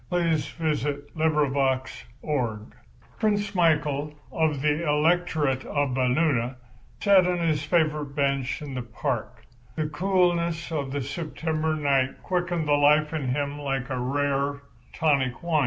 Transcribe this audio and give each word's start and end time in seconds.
THE 0.09 0.17
CALIPH, 0.17 0.57
CUPID 0.57 1.11
AND 1.15 1.35
THE 1.35 1.49
CLOCK 1.51 1.91
Prince 3.19 3.53
Michael, 3.53 4.15
of 4.31 4.59
the 4.63 4.83
Electorate 4.83 5.63
of 5.65 5.91
Valleluna, 5.93 6.55
sat 6.99 7.27
on 7.27 7.37
his 7.37 7.61
favourite 7.61 8.15
bench 8.15 8.63
in 8.63 8.73
the 8.73 8.81
park. 8.81 9.45
The 9.75 9.89
coolness 9.89 10.71
of 10.71 10.91
the 10.91 11.01
September 11.03 11.75
night 11.75 12.23
quickened 12.23 12.67
the 12.67 12.71
life 12.73 13.13
in 13.13 13.27
him 13.27 13.59
like 13.61 13.91
a 13.91 13.99
rare, 13.99 14.63
tonic 14.91 15.43
wine. 15.43 15.59